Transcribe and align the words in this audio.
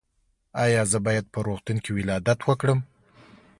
ایا 0.63 0.81
زه 0.91 0.97
باید 1.05 1.25
په 1.33 1.39
روغتون 1.47 1.77
کې 1.83 1.91
ولادت 1.97 2.39
وکړم؟ 2.43 2.79